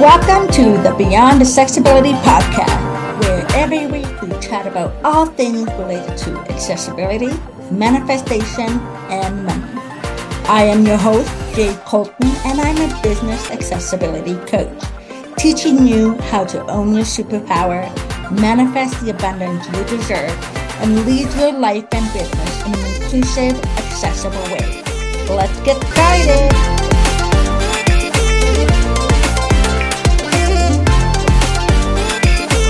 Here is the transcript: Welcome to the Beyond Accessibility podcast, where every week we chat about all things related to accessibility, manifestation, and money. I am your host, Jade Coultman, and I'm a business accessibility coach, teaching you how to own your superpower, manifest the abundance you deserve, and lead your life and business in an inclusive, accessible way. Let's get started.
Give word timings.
Welcome 0.00 0.50
to 0.52 0.80
the 0.82 0.94
Beyond 0.96 1.42
Accessibility 1.42 2.12
podcast, 2.12 3.20
where 3.20 3.46
every 3.50 3.86
week 3.86 4.22
we 4.22 4.30
chat 4.40 4.66
about 4.66 4.94
all 5.04 5.26
things 5.26 5.66
related 5.72 6.16
to 6.16 6.38
accessibility, 6.48 7.28
manifestation, 7.70 8.80
and 9.10 9.44
money. 9.44 9.62
I 10.48 10.64
am 10.64 10.86
your 10.86 10.96
host, 10.96 11.28
Jade 11.54 11.76
Coultman, 11.84 12.34
and 12.46 12.62
I'm 12.62 12.78
a 12.78 13.02
business 13.02 13.50
accessibility 13.50 14.36
coach, 14.46 14.82
teaching 15.36 15.86
you 15.86 16.14
how 16.32 16.46
to 16.46 16.64
own 16.70 16.94
your 16.94 17.04
superpower, 17.04 17.84
manifest 18.32 19.04
the 19.04 19.10
abundance 19.10 19.66
you 19.66 19.84
deserve, 19.84 20.32
and 20.80 21.04
lead 21.04 21.30
your 21.34 21.52
life 21.52 21.84
and 21.92 22.10
business 22.14 22.66
in 22.66 22.72
an 22.72 23.02
inclusive, 23.02 23.62
accessible 23.76 24.42
way. 24.44 24.82
Let's 25.28 25.60
get 25.60 25.76
started. 25.92 26.59